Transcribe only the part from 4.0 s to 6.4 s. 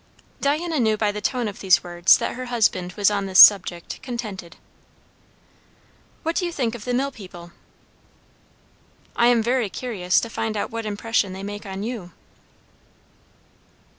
contented. "What